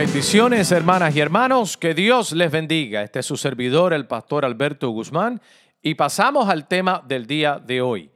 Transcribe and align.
Bendiciones 0.00 0.72
hermanas 0.72 1.14
y 1.14 1.20
hermanos, 1.20 1.76
que 1.76 1.92
Dios 1.92 2.32
les 2.32 2.50
bendiga. 2.50 3.02
Este 3.02 3.18
es 3.18 3.26
su 3.26 3.36
servidor, 3.36 3.92
el 3.92 4.06
pastor 4.06 4.46
Alberto 4.46 4.88
Guzmán, 4.88 5.42
y 5.82 5.94
pasamos 5.94 6.48
al 6.48 6.66
tema 6.66 7.04
del 7.06 7.26
día 7.26 7.58
de 7.58 7.82
hoy. 7.82 8.10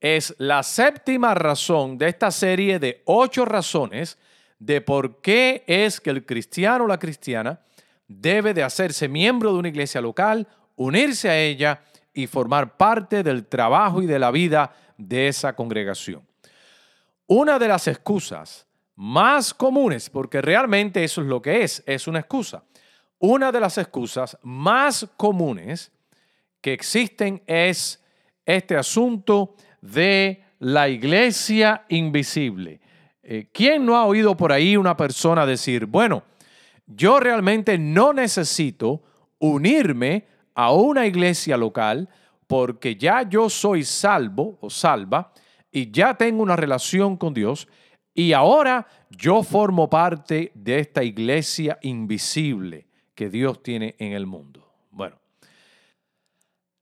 Es 0.00 0.34
la 0.38 0.62
séptima 0.62 1.34
razón 1.34 1.98
de 1.98 2.08
esta 2.08 2.30
serie 2.30 2.78
de 2.78 3.02
ocho 3.04 3.44
razones 3.44 4.16
de 4.58 4.80
por 4.80 5.20
qué 5.20 5.62
es 5.66 6.00
que 6.00 6.08
el 6.08 6.24
cristiano 6.24 6.84
o 6.84 6.88
la 6.88 6.98
cristiana 6.98 7.60
debe 8.08 8.54
de 8.54 8.62
hacerse 8.62 9.06
miembro 9.06 9.52
de 9.52 9.58
una 9.58 9.68
iglesia 9.68 10.00
local, 10.00 10.48
unirse 10.74 11.28
a 11.28 11.38
ella 11.38 11.82
y 12.14 12.28
formar 12.28 12.78
parte 12.78 13.22
del 13.22 13.44
trabajo 13.44 14.00
y 14.00 14.06
de 14.06 14.18
la 14.18 14.30
vida 14.30 14.72
de 14.96 15.28
esa 15.28 15.54
congregación. 15.54 16.26
Una 17.26 17.58
de 17.58 17.68
las 17.68 17.88
excusas 17.88 18.65
más 18.96 19.54
comunes, 19.54 20.10
porque 20.10 20.42
realmente 20.42 21.04
eso 21.04 21.20
es 21.20 21.26
lo 21.26 21.40
que 21.40 21.62
es, 21.62 21.82
es 21.86 22.08
una 22.08 22.20
excusa. 22.20 22.64
Una 23.18 23.52
de 23.52 23.60
las 23.60 23.78
excusas 23.78 24.36
más 24.42 25.06
comunes 25.16 25.92
que 26.60 26.72
existen 26.72 27.42
es 27.46 28.02
este 28.44 28.76
asunto 28.76 29.54
de 29.80 30.42
la 30.58 30.88
iglesia 30.88 31.84
invisible. 31.88 32.80
Eh, 33.22 33.48
¿Quién 33.52 33.84
no 33.84 33.96
ha 33.96 34.04
oído 34.04 34.36
por 34.36 34.52
ahí 34.52 34.76
una 34.76 34.96
persona 34.96 35.44
decir, 35.44 35.86
bueno, 35.86 36.24
yo 36.86 37.20
realmente 37.20 37.78
no 37.78 38.12
necesito 38.12 39.02
unirme 39.38 40.26
a 40.54 40.72
una 40.72 41.06
iglesia 41.06 41.56
local 41.56 42.08
porque 42.46 42.96
ya 42.96 43.28
yo 43.28 43.50
soy 43.50 43.84
salvo 43.84 44.56
o 44.60 44.70
salva 44.70 45.32
y 45.70 45.90
ya 45.90 46.14
tengo 46.14 46.42
una 46.42 46.56
relación 46.56 47.16
con 47.16 47.34
Dios 47.34 47.68
y 48.16 48.32
ahora 48.32 48.86
yo 49.10 49.42
formo 49.42 49.90
parte 49.90 50.50
de 50.54 50.78
esta 50.78 51.04
iglesia 51.04 51.78
invisible 51.82 52.86
que 53.14 53.28
Dios 53.28 53.62
tiene 53.62 53.94
en 53.98 54.14
el 54.14 54.26
mundo. 54.26 54.72
Bueno, 54.90 55.20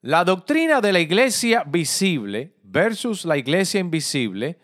la 0.00 0.25
doctrina 0.25 0.81
de 0.81 0.93
la 0.93 1.00
iglesia 1.00 1.65
visible 1.65 2.55
versus 2.62 3.25
la 3.25 3.37
iglesia 3.37 3.81
invisible 3.81 4.59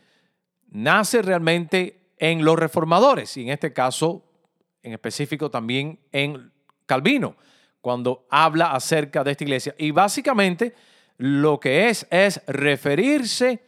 nace 0.68 1.22
realmente 1.22 2.12
en 2.18 2.44
los 2.44 2.56
reformadores 2.56 3.36
y 3.36 3.42
en 3.42 3.48
este 3.48 3.72
caso 3.72 4.24
en 4.84 4.92
específico 4.92 5.50
también 5.50 5.98
en 6.12 6.52
Calvino, 6.86 7.36
cuando 7.80 8.26
habla 8.30 8.72
acerca 8.72 9.24
de 9.24 9.32
esta 9.32 9.42
iglesia. 9.44 9.74
Y 9.76 9.90
básicamente 9.90 10.74
lo 11.16 11.58
que 11.58 11.88
es 11.88 12.06
es 12.10 12.40
referirse 12.46 13.60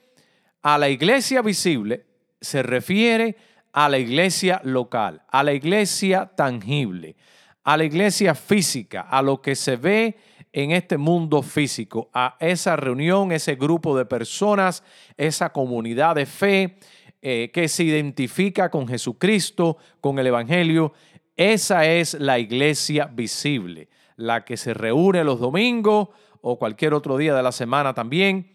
a 0.62 0.78
la 0.78 0.88
iglesia 0.88 1.42
visible 1.42 2.11
se 2.42 2.62
refiere 2.62 3.36
a 3.72 3.88
la 3.88 3.98
iglesia 3.98 4.60
local, 4.64 5.22
a 5.28 5.42
la 5.42 5.54
iglesia 5.54 6.30
tangible, 6.36 7.16
a 7.64 7.76
la 7.76 7.84
iglesia 7.84 8.34
física, 8.34 9.00
a 9.00 9.22
lo 9.22 9.40
que 9.40 9.54
se 9.54 9.76
ve 9.76 10.16
en 10.52 10.72
este 10.72 10.98
mundo 10.98 11.42
físico, 11.42 12.10
a 12.12 12.36
esa 12.38 12.76
reunión, 12.76 13.32
ese 13.32 13.54
grupo 13.54 13.96
de 13.96 14.04
personas, 14.04 14.84
esa 15.16 15.50
comunidad 15.50 16.16
de 16.16 16.26
fe 16.26 16.76
eh, 17.22 17.50
que 17.52 17.68
se 17.68 17.84
identifica 17.84 18.70
con 18.70 18.86
Jesucristo, 18.86 19.78
con 20.00 20.18
el 20.18 20.26
Evangelio. 20.26 20.92
Esa 21.36 21.86
es 21.86 22.14
la 22.14 22.38
iglesia 22.38 23.06
visible, 23.06 23.88
la 24.16 24.44
que 24.44 24.58
se 24.58 24.74
reúne 24.74 25.24
los 25.24 25.40
domingos 25.40 26.08
o 26.42 26.58
cualquier 26.58 26.92
otro 26.92 27.16
día 27.16 27.34
de 27.34 27.42
la 27.42 27.52
semana 27.52 27.94
también. 27.94 28.54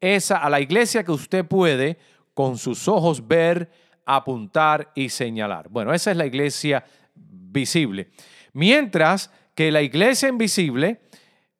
Esa 0.00 0.38
a 0.38 0.50
la 0.50 0.60
iglesia 0.60 1.04
que 1.04 1.12
usted 1.12 1.46
puede 1.46 1.98
con 2.36 2.58
sus 2.58 2.86
ojos 2.86 3.26
ver, 3.26 3.70
apuntar 4.04 4.92
y 4.94 5.08
señalar. 5.08 5.70
Bueno, 5.70 5.94
esa 5.94 6.10
es 6.10 6.18
la 6.18 6.26
iglesia 6.26 6.84
visible. 7.14 8.10
Mientras 8.52 9.30
que 9.54 9.72
la 9.72 9.80
iglesia 9.80 10.28
invisible 10.28 11.00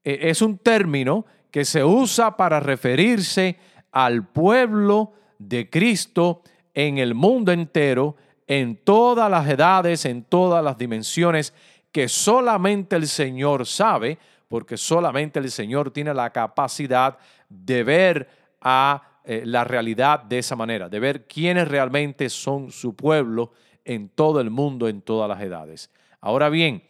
eh, 0.04 0.18
es 0.20 0.42
un 0.42 0.58
término 0.58 1.24
que 1.50 1.64
se 1.64 1.82
usa 1.82 2.36
para 2.36 2.60
referirse 2.60 3.56
al 3.90 4.28
pueblo 4.28 5.14
de 5.38 5.70
Cristo 5.70 6.42
en 6.74 6.98
el 6.98 7.14
mundo 7.14 7.52
entero, 7.52 8.16
en 8.46 8.76
todas 8.76 9.30
las 9.30 9.48
edades, 9.48 10.04
en 10.04 10.24
todas 10.24 10.62
las 10.62 10.76
dimensiones, 10.76 11.54
que 11.90 12.06
solamente 12.06 12.96
el 12.96 13.08
Señor 13.08 13.64
sabe, 13.64 14.18
porque 14.46 14.76
solamente 14.76 15.38
el 15.38 15.50
Señor 15.50 15.90
tiene 15.90 16.12
la 16.12 16.28
capacidad 16.28 17.16
de 17.48 17.82
ver 17.82 18.28
a 18.60 19.15
eh, 19.28 19.42
la 19.44 19.64
realidad 19.64 20.22
de 20.22 20.38
esa 20.38 20.54
manera, 20.54 20.88
de 20.88 21.00
ver 21.00 21.26
quiénes 21.26 21.66
realmente 21.66 22.28
son 22.30 22.70
su 22.70 22.94
pueblo 22.94 23.50
en 23.84 24.08
todo 24.08 24.40
el 24.40 24.50
mundo, 24.50 24.88
en 24.88 25.02
todas 25.02 25.28
las 25.28 25.40
edades. 25.40 25.90
Ahora 26.20 26.48
bien, 26.48 26.84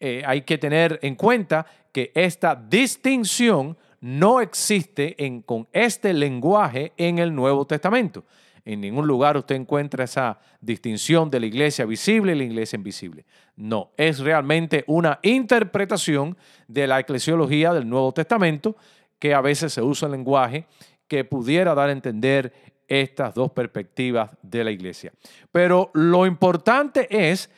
eh, 0.00 0.22
hay 0.26 0.42
que 0.42 0.58
tener 0.58 0.98
en 1.02 1.14
cuenta 1.14 1.64
que 1.92 2.10
esta 2.14 2.56
distinción 2.56 3.78
no 4.00 4.40
existe 4.40 5.14
en, 5.24 5.42
con 5.42 5.68
este 5.72 6.12
lenguaje 6.12 6.92
en 6.96 7.18
el 7.18 7.32
Nuevo 7.32 7.66
Testamento. 7.68 8.24
En 8.64 8.80
ningún 8.80 9.06
lugar 9.06 9.36
usted 9.36 9.54
encuentra 9.54 10.02
esa 10.02 10.40
distinción 10.60 11.30
de 11.30 11.38
la 11.38 11.46
iglesia 11.46 11.84
visible 11.84 12.32
y 12.32 12.38
la 12.38 12.44
iglesia 12.44 12.76
invisible. 12.76 13.24
No, 13.54 13.92
es 13.96 14.18
realmente 14.18 14.82
una 14.88 15.20
interpretación 15.22 16.36
de 16.66 16.88
la 16.88 16.98
eclesiología 16.98 17.72
del 17.72 17.88
Nuevo 17.88 18.10
Testamento 18.10 18.76
que 19.20 19.34
a 19.34 19.40
veces 19.40 19.72
se 19.72 19.82
usa 19.82 20.06
el 20.06 20.12
lenguaje 20.12 20.66
que 21.08 21.24
pudiera 21.24 21.74
dar 21.74 21.88
a 21.88 21.92
entender 21.92 22.52
estas 22.88 23.34
dos 23.34 23.50
perspectivas 23.52 24.30
de 24.42 24.64
la 24.64 24.70
iglesia. 24.70 25.12
Pero 25.50 25.90
lo 25.94 26.26
importante 26.26 27.06
es 27.10 27.50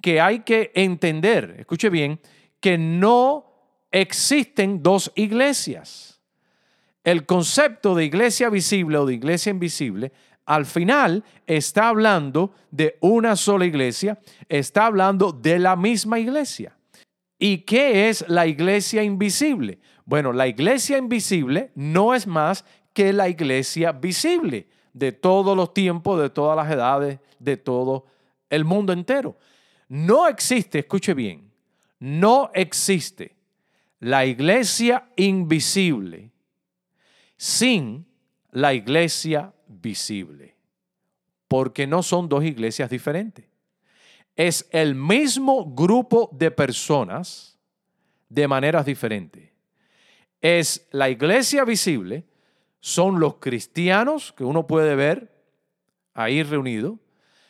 que 0.00 0.20
hay 0.20 0.40
que 0.40 0.72
entender, 0.74 1.56
escuche 1.58 1.90
bien, 1.90 2.20
que 2.60 2.78
no 2.78 3.46
existen 3.90 4.82
dos 4.82 5.12
iglesias. 5.14 6.20
El 7.04 7.26
concepto 7.26 7.94
de 7.94 8.04
iglesia 8.04 8.50
visible 8.50 8.98
o 8.98 9.06
de 9.06 9.14
iglesia 9.14 9.50
invisible 9.50 10.12
al 10.46 10.66
final 10.66 11.24
está 11.46 11.88
hablando 11.88 12.52
de 12.70 12.96
una 13.00 13.36
sola 13.36 13.66
iglesia, 13.66 14.18
está 14.48 14.86
hablando 14.86 15.32
de 15.32 15.58
la 15.58 15.76
misma 15.76 16.18
iglesia. 16.18 16.76
¿Y 17.38 17.58
qué 17.58 18.08
es 18.08 18.24
la 18.28 18.46
iglesia 18.46 19.02
invisible? 19.02 19.78
Bueno, 20.04 20.32
la 20.32 20.48
iglesia 20.48 20.98
invisible 20.98 21.70
no 21.74 22.14
es 22.14 22.26
más 22.26 22.64
que 22.92 23.12
la 23.12 23.28
iglesia 23.28 23.92
visible 23.92 24.68
de 24.92 25.12
todos 25.12 25.56
los 25.56 25.72
tiempos, 25.72 26.20
de 26.20 26.30
todas 26.30 26.56
las 26.56 26.70
edades, 26.70 27.18
de 27.38 27.56
todo 27.56 28.06
el 28.48 28.64
mundo 28.64 28.92
entero. 28.92 29.36
No 29.88 30.28
existe, 30.28 30.80
escuche 30.80 31.14
bien, 31.14 31.50
no 31.98 32.50
existe 32.54 33.36
la 34.00 34.24
iglesia 34.24 35.08
invisible 35.16 36.30
sin 37.36 38.06
la 38.52 38.74
iglesia 38.74 39.52
visible, 39.66 40.56
porque 41.48 41.86
no 41.86 42.02
son 42.02 42.28
dos 42.28 42.44
iglesias 42.44 42.90
diferentes. 42.90 43.46
Es 44.36 44.68
el 44.70 44.94
mismo 44.94 45.74
grupo 45.74 46.30
de 46.32 46.50
personas 46.50 47.58
de 48.28 48.48
maneras 48.48 48.86
diferentes. 48.86 49.50
Es 50.40 50.88
la 50.92 51.10
iglesia 51.10 51.64
visible 51.64 52.24
son 52.80 53.20
los 53.20 53.36
cristianos 53.36 54.32
que 54.32 54.44
uno 54.44 54.66
puede 54.66 54.94
ver 54.94 55.30
ahí 56.14 56.42
reunido. 56.42 56.98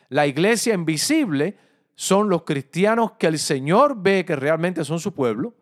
La 0.09 0.27
iglesia 0.27 0.75
invisible 0.75 1.57
son 1.95 2.29
los 2.29 2.43
cristianos 2.43 3.13
que 3.13 3.29
el 3.29 3.39
Señor 3.39 3.95
ve 3.97 4.25
que 4.25 4.37
realmente 4.37 4.85
son 4.85 4.99
su 4.99 5.15
pueblo 5.15 5.55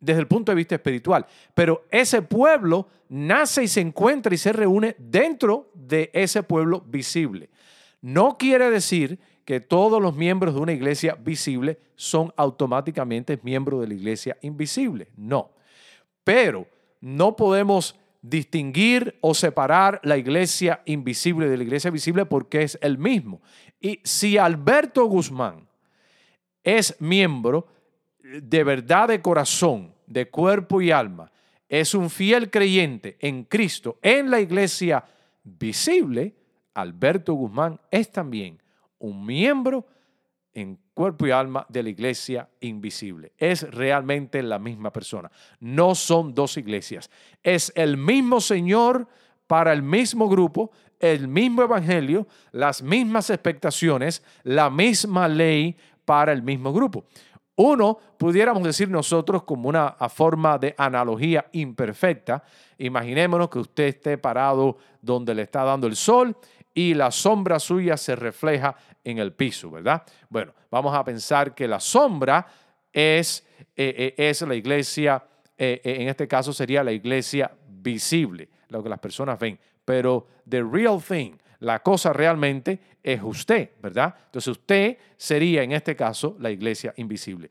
desde 0.00 0.20
el 0.20 0.26
punto 0.26 0.50
de 0.50 0.56
vista 0.56 0.74
espiritual. 0.74 1.26
Pero 1.54 1.84
ese 1.90 2.22
pueblo 2.22 2.88
nace 3.08 3.64
y 3.64 3.68
se 3.68 3.80
encuentra 3.80 4.34
y 4.34 4.38
se 4.38 4.52
reúne 4.52 4.96
dentro 4.98 5.70
de 5.74 6.10
ese 6.12 6.42
pueblo 6.42 6.80
visible. 6.80 7.50
No 8.00 8.38
quiere 8.38 8.70
decir 8.70 9.20
que 9.44 9.60
todos 9.60 10.00
los 10.00 10.16
miembros 10.16 10.54
de 10.54 10.60
una 10.60 10.72
iglesia 10.72 11.14
visible 11.14 11.78
son 11.96 12.32
automáticamente 12.36 13.38
miembros 13.42 13.80
de 13.80 13.88
la 13.88 13.94
iglesia 13.94 14.38
invisible. 14.40 15.08
No. 15.16 15.50
Pero 16.24 16.66
no 17.00 17.36
podemos 17.36 17.99
distinguir 18.22 19.18
o 19.20 19.34
separar 19.34 20.00
la 20.02 20.16
iglesia 20.16 20.82
invisible 20.84 21.48
de 21.48 21.56
la 21.56 21.62
iglesia 21.62 21.90
visible 21.90 22.26
porque 22.26 22.62
es 22.62 22.78
el 22.82 22.98
mismo. 22.98 23.40
Y 23.80 24.00
si 24.04 24.36
Alberto 24.36 25.06
Guzmán 25.06 25.68
es 26.62 27.00
miembro 27.00 27.66
de 28.22 28.64
verdad 28.64 29.08
de 29.08 29.22
corazón, 29.22 29.94
de 30.06 30.28
cuerpo 30.28 30.80
y 30.80 30.90
alma, 30.90 31.32
es 31.68 31.94
un 31.94 32.10
fiel 32.10 32.50
creyente 32.50 33.16
en 33.20 33.44
Cristo, 33.44 33.98
en 34.02 34.30
la 34.30 34.40
iglesia 34.40 35.04
visible, 35.42 36.34
Alberto 36.74 37.34
Guzmán 37.34 37.80
es 37.90 38.10
también 38.10 38.60
un 38.98 39.24
miembro 39.24 39.86
en 40.52 40.78
cuerpo 41.00 41.26
y 41.26 41.30
alma 41.30 41.64
de 41.70 41.82
la 41.82 41.88
iglesia 41.88 42.46
invisible. 42.60 43.32
Es 43.38 43.62
realmente 43.70 44.42
la 44.42 44.58
misma 44.58 44.92
persona. 44.92 45.30
No 45.58 45.94
son 45.94 46.34
dos 46.34 46.58
iglesias. 46.58 47.08
Es 47.42 47.72
el 47.74 47.96
mismo 47.96 48.38
Señor 48.38 49.08
para 49.46 49.72
el 49.72 49.82
mismo 49.82 50.28
grupo, 50.28 50.72
el 50.98 51.26
mismo 51.26 51.62
evangelio, 51.62 52.26
las 52.52 52.82
mismas 52.82 53.30
expectaciones, 53.30 54.22
la 54.42 54.68
misma 54.68 55.26
ley 55.26 55.74
para 56.04 56.32
el 56.32 56.42
mismo 56.42 56.70
grupo. 56.70 57.06
Uno, 57.56 57.96
pudiéramos 58.18 58.62
decir 58.62 58.90
nosotros 58.90 59.44
como 59.44 59.70
una 59.70 59.92
forma 60.14 60.58
de 60.58 60.74
analogía 60.76 61.46
imperfecta, 61.52 62.44
imaginémonos 62.76 63.48
que 63.48 63.60
usted 63.60 63.84
esté 63.84 64.18
parado 64.18 64.76
donde 65.00 65.34
le 65.34 65.42
está 65.44 65.64
dando 65.64 65.86
el 65.86 65.96
sol 65.96 66.36
y 66.74 66.94
la 66.94 67.10
sombra 67.10 67.58
suya 67.58 67.96
se 67.96 68.14
refleja 68.16 68.76
en 69.04 69.18
el 69.18 69.32
piso, 69.32 69.70
¿verdad? 69.70 70.02
Bueno, 70.28 70.54
vamos 70.70 70.94
a 70.94 71.04
pensar 71.04 71.54
que 71.54 71.66
la 71.66 71.80
sombra 71.80 72.46
es, 72.92 73.46
eh, 73.76 74.14
eh, 74.16 74.28
es 74.28 74.42
la 74.42 74.54
iglesia, 74.54 75.22
eh, 75.56 75.80
en 75.84 76.08
este 76.08 76.26
caso 76.28 76.52
sería 76.52 76.82
la 76.84 76.92
iglesia 76.92 77.50
visible, 77.66 78.48
lo 78.68 78.82
que 78.82 78.88
las 78.88 78.98
personas 78.98 79.38
ven, 79.38 79.58
pero 79.84 80.26
the 80.48 80.62
real 80.62 81.02
thing, 81.02 81.32
la 81.60 81.82
cosa 81.82 82.12
realmente 82.12 82.80
es 83.02 83.20
usted, 83.22 83.70
¿verdad? 83.82 84.14
Entonces 84.26 84.48
usted 84.48 84.98
sería 85.16 85.62
en 85.62 85.72
este 85.72 85.94
caso 85.96 86.36
la 86.38 86.50
iglesia 86.50 86.92
invisible. 86.96 87.50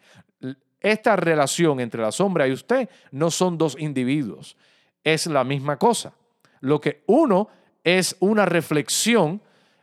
Esta 0.80 1.16
relación 1.16 1.80
entre 1.80 2.02
la 2.02 2.12
sombra 2.12 2.48
y 2.48 2.52
usted 2.52 2.90
no 3.12 3.30
son 3.30 3.58
dos 3.58 3.76
individuos, 3.80 4.56
es 5.04 5.28
la 5.28 5.44
misma 5.44 5.78
cosa. 5.78 6.14
Lo 6.62 6.80
que 6.80 7.04
uno 7.08 7.50
es 7.84 8.16
una 8.20 8.46
reflexión, 8.46 9.42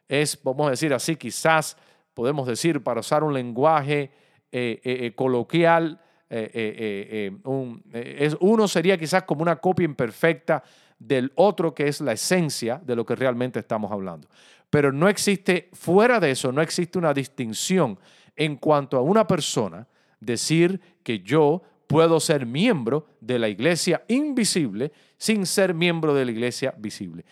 es, 0.08 0.41
vamos 0.43 0.69
a 0.69 0.70
decir 0.70 0.94
así, 0.94 1.17
quizás 1.17 1.76
podemos 2.14 2.47
decir, 2.47 2.82
para 2.82 3.00
usar 3.00 3.23
un 3.23 3.35
lenguaje 3.35 4.11
eh, 4.50 4.81
eh, 4.82 4.85
eh, 4.85 5.12
coloquial, 5.14 6.00
es, 6.29 8.37
uno 8.41 8.67
sería 8.67 8.99
quizás 8.99 9.23
como 9.23 9.43
una 9.43 9.56
copia 9.56 9.85
imperfecta 9.85 10.62
del 10.99 11.31
otro 11.37 11.73
que 11.73 11.87
es 11.87 12.00
la 12.00 12.12
esencia 12.12 12.81
de 12.85 12.97
lo 12.97 13.06
que 13.06 13.14
realmente 13.14 13.61
estamos 13.61 13.93
hablando. 13.93 14.29
Pero 14.69 14.93
no 14.93 15.08
existe, 15.08 15.69
fuera 15.73 16.19
de 16.19 16.32
eso, 16.32 16.50
no 16.50 16.62
existe 16.62 16.99
una 16.99 17.14
distinción 17.14 17.99
en 18.35 18.56
cuanto 18.56 18.97
a 18.97 19.02
una 19.02 19.26
persona 19.26 19.87
decir 20.20 20.81
que 21.02 21.20
yo 21.20 21.62
puedo 21.87 22.19
ser 22.19 22.47
miembro 22.47 23.06
de 23.20 23.38
la 23.38 23.49
iglesia 23.49 24.02
invisible 24.09 24.93
sin 25.17 25.47
ser 25.47 25.75
miembro 25.75 26.14
de 26.14 26.25
la 26.25 26.32
iglesia 26.32 26.75
visible. 26.76 27.25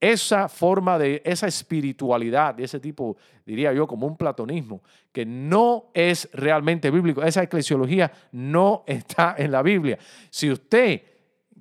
Esa 0.00 0.48
forma 0.48 0.98
de, 0.98 1.20
esa 1.26 1.46
espiritualidad, 1.46 2.54
de 2.54 2.64
ese 2.64 2.80
tipo, 2.80 3.18
diría 3.44 3.72
yo, 3.74 3.86
como 3.86 4.06
un 4.06 4.16
platonismo, 4.16 4.82
que 5.12 5.26
no 5.26 5.90
es 5.92 6.28
realmente 6.32 6.90
bíblico, 6.90 7.22
esa 7.22 7.42
eclesiología 7.42 8.10
no 8.32 8.82
está 8.86 9.34
en 9.36 9.52
la 9.52 9.62
Biblia. 9.62 9.98
Si 10.30 10.50
usted 10.50 11.02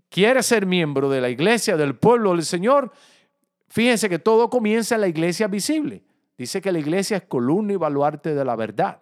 quiere 0.07 0.41
ser 0.41 0.65
miembro 0.65 1.09
de 1.09 1.19
la 1.19 1.29
iglesia, 1.29 1.75
del 1.75 1.95
pueblo 1.95 2.31
del 2.31 2.43
Señor, 2.43 2.91
fíjense 3.67 4.07
que 4.07 4.19
todo 4.19 4.49
comienza 4.49 4.95
en 4.95 5.01
la 5.01 5.07
iglesia 5.09 5.47
visible. 5.47 6.03
Dice 6.37 6.61
que 6.61 6.71
la 6.71 6.79
iglesia 6.79 7.17
es 7.17 7.23
columna 7.23 7.73
y 7.73 7.75
baluarte 7.75 8.33
de 8.33 8.45
la 8.45 8.55
verdad. 8.55 9.01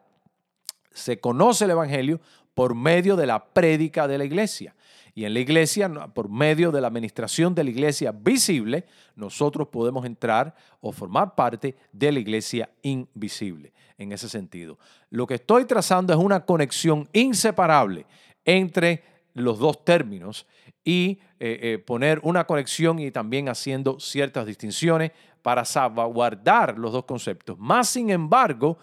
Se 0.92 1.20
conoce 1.20 1.66
el 1.66 1.72
Evangelio 1.72 2.20
por 2.56 2.74
medio 2.74 3.16
de 3.16 3.28
la 3.28 3.46
prédica 3.46 4.08
de 4.08 4.18
la 4.18 4.26
iglesia. 4.26 4.74
Y 5.18 5.26
en 5.26 5.34
la 5.34 5.40
iglesia, 5.40 5.90
por 6.14 6.30
medio 6.30 6.72
de 6.72 6.80
la 6.80 6.90
administración 6.90 7.56
de 7.56 7.64
la 7.64 7.72
iglesia 7.72 8.12
visible, 8.12 8.86
nosotros 9.16 9.68
podemos 9.68 10.06
entrar 10.06 10.54
o 10.80 10.92
formar 10.92 11.34
parte 11.34 11.76
de 11.92 12.12
la 12.12 12.20
iglesia 12.20 12.70
invisible. 12.84 13.74
En 13.98 14.12
ese 14.12 14.30
sentido, 14.30 14.78
lo 15.10 15.26
que 15.26 15.34
estoy 15.34 15.66
trazando 15.66 16.14
es 16.14 16.20
una 16.20 16.46
conexión 16.46 17.10
inseparable 17.14 18.06
entre 18.46 19.02
los 19.34 19.58
dos 19.58 19.84
términos 19.84 20.46
y 20.84 21.20
eh, 21.40 21.60
eh, 21.64 21.78
poner 21.80 22.20
una 22.22 22.46
conexión 22.46 23.00
y 23.00 23.10
también 23.10 23.50
haciendo 23.50 24.00
ciertas 24.00 24.46
distinciones 24.46 25.14
para 25.42 25.66
salvaguardar 25.66 26.78
los 26.78 26.92
dos 26.92 27.06
conceptos. 27.06 27.58
Más 27.58 27.90
sin 27.90 28.12
embargo, 28.12 28.78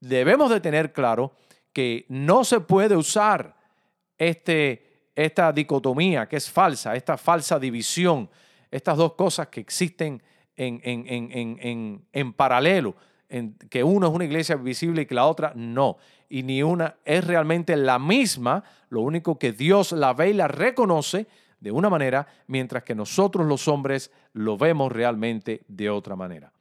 debemos 0.00 0.50
de 0.50 0.60
tener 0.60 0.92
claro 0.92 1.30
que 1.72 2.04
no 2.08 2.42
se 2.42 2.58
puede 2.58 2.96
usar 2.96 3.54
este, 4.18 4.85
esta 5.16 5.52
dicotomía 5.52 6.28
que 6.28 6.36
es 6.36 6.48
falsa, 6.48 6.94
esta 6.94 7.16
falsa 7.16 7.58
división, 7.58 8.30
estas 8.70 8.96
dos 8.96 9.14
cosas 9.14 9.48
que 9.48 9.60
existen 9.60 10.22
en, 10.56 10.80
en, 10.84 12.04
en 12.12 12.32
paralelo, 12.32 12.94
que 13.68 13.82
uno 13.82 14.06
es 14.06 14.14
una 14.14 14.24
iglesia 14.24 14.54
visible 14.54 15.02
y 15.02 15.06
que 15.06 15.14
la 15.14 15.26
otra 15.26 15.52
no 15.56 15.96
y 16.28 16.42
ni 16.42 16.62
una 16.62 16.96
es 17.04 17.24
realmente 17.24 17.76
la 17.76 17.98
misma, 17.98 18.64
lo 18.90 19.00
único 19.00 19.38
que 19.38 19.52
Dios 19.52 19.92
la 19.92 20.12
ve 20.12 20.30
y 20.30 20.32
la 20.34 20.48
reconoce 20.48 21.26
de 21.60 21.70
una 21.70 21.88
manera, 21.88 22.26
mientras 22.46 22.82
que 22.82 22.94
nosotros 22.94 23.46
los 23.46 23.66
hombres 23.68 24.10
lo 24.32 24.56
vemos 24.58 24.92
realmente 24.92 25.62
de 25.68 25.90
otra 25.90 26.16
manera. 26.16 26.52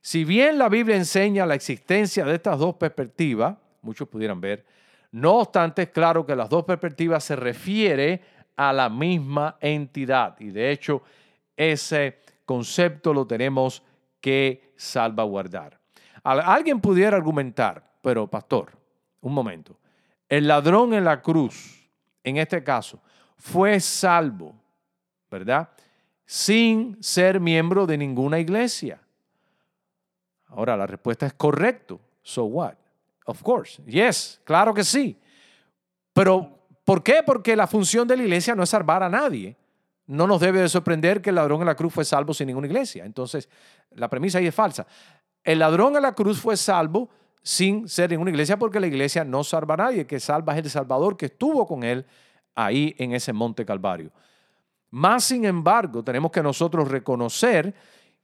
Si 0.00 0.24
bien 0.24 0.58
la 0.58 0.68
Biblia 0.68 0.96
enseña 0.96 1.44
la 1.44 1.54
existencia 1.54 2.24
de 2.24 2.36
estas 2.36 2.58
dos 2.58 2.76
perspectivas, 2.76 3.56
muchos 3.82 4.08
pudieran 4.08 4.40
ver, 4.40 4.64
no 5.12 5.36
obstante 5.36 5.82
es 5.82 5.88
claro 5.90 6.26
que 6.26 6.36
las 6.36 6.48
dos 6.48 6.64
perspectivas 6.64 7.24
se 7.24 7.36
refiere 7.36 8.22
a 8.56 8.72
la 8.72 8.88
misma 8.88 9.56
entidad 9.60 10.36
y 10.40 10.50
de 10.50 10.70
hecho 10.70 11.02
ese 11.56 12.18
concepto 12.44 13.12
lo 13.12 13.26
tenemos 13.26 13.82
que 14.20 14.72
salvaguardar. 14.76 15.78
Alguien 16.22 16.80
pudiera 16.80 17.16
argumentar, 17.16 17.82
pero 18.02 18.26
pastor, 18.26 18.72
un 19.20 19.32
momento. 19.32 19.78
El 20.28 20.46
ladrón 20.46 20.92
en 20.92 21.04
la 21.04 21.22
cruz, 21.22 21.88
en 22.22 22.36
este 22.36 22.62
caso, 22.62 23.00
fue 23.36 23.80
salvo, 23.80 24.54
¿verdad? 25.30 25.68
Sin 26.26 27.02
ser 27.02 27.40
miembro 27.40 27.86
de 27.86 27.96
ninguna 27.96 28.38
iglesia. 28.38 29.00
Ahora, 30.48 30.76
la 30.76 30.86
respuesta 30.86 31.26
es 31.26 31.32
correcto. 31.32 32.00
So 32.22 32.44
what? 32.44 32.74
Of 33.28 33.42
course. 33.42 33.82
Yes, 33.84 34.40
claro 34.42 34.72
que 34.72 34.82
sí. 34.82 35.20
Pero, 36.14 36.64
¿por 36.82 37.02
qué? 37.02 37.22
Porque 37.24 37.54
la 37.54 37.66
función 37.66 38.08
de 38.08 38.16
la 38.16 38.22
iglesia 38.22 38.54
no 38.54 38.62
es 38.62 38.70
salvar 38.70 39.02
a 39.02 39.10
nadie. 39.10 39.54
No 40.06 40.26
nos 40.26 40.40
debe 40.40 40.62
de 40.62 40.68
sorprender 40.70 41.20
que 41.20 41.28
el 41.28 41.36
ladrón 41.36 41.60
en 41.60 41.66
la 41.66 41.74
cruz 41.74 41.92
fue 41.92 42.06
salvo 42.06 42.32
sin 42.32 42.46
ninguna 42.46 42.68
iglesia. 42.68 43.04
Entonces, 43.04 43.50
la 43.90 44.08
premisa 44.08 44.38
ahí 44.38 44.46
es 44.46 44.54
falsa. 44.54 44.86
El 45.44 45.58
ladrón 45.58 45.94
en 45.96 46.02
la 46.02 46.14
cruz 46.14 46.40
fue 46.40 46.56
salvo 46.56 47.10
sin 47.42 47.86
ser 47.86 48.14
en 48.14 48.20
una 48.22 48.30
iglesia, 48.30 48.58
porque 48.58 48.80
la 48.80 48.86
iglesia 48.86 49.24
no 49.24 49.44
salva 49.44 49.74
a 49.74 49.76
nadie, 49.76 50.06
que 50.06 50.18
salva 50.18 50.56
es 50.56 50.64
el 50.64 50.70
Salvador 50.70 51.18
que 51.18 51.26
estuvo 51.26 51.66
con 51.66 51.82
él 51.84 52.06
ahí 52.54 52.94
en 52.96 53.12
ese 53.12 53.34
monte 53.34 53.66
Calvario. 53.66 54.10
Más 54.90 55.24
sin 55.24 55.44
embargo, 55.44 56.02
tenemos 56.02 56.30
que 56.30 56.42
nosotros 56.42 56.88
reconocer 56.88 57.74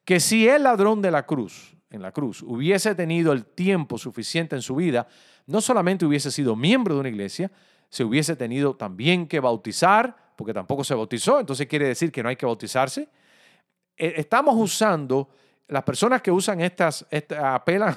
que 0.02 0.18
si 0.18 0.48
el 0.48 0.62
ladrón 0.62 1.02
de 1.02 1.10
la 1.10 1.26
cruz, 1.26 1.76
en 1.94 2.02
la 2.02 2.12
cruz, 2.12 2.42
hubiese 2.42 2.94
tenido 2.94 3.32
el 3.32 3.46
tiempo 3.46 3.98
suficiente 3.98 4.56
en 4.56 4.62
su 4.62 4.74
vida, 4.74 5.06
no 5.46 5.60
solamente 5.60 6.04
hubiese 6.04 6.30
sido 6.30 6.56
miembro 6.56 6.94
de 6.94 7.00
una 7.00 7.08
iglesia, 7.08 7.50
se 7.88 8.04
hubiese 8.04 8.36
tenido 8.36 8.74
también 8.74 9.26
que 9.26 9.40
bautizar, 9.40 10.16
porque 10.36 10.52
tampoco 10.52 10.82
se 10.84 10.94
bautizó, 10.94 11.40
entonces 11.40 11.66
quiere 11.66 11.86
decir 11.86 12.10
que 12.10 12.22
no 12.22 12.28
hay 12.28 12.36
que 12.36 12.46
bautizarse. 12.46 13.08
Eh, 13.96 14.14
estamos 14.16 14.56
usando 14.56 15.28
las 15.68 15.82
personas 15.84 16.20
que 16.20 16.30
usan 16.30 16.60
estas, 16.60 17.06
apelan 17.42 17.96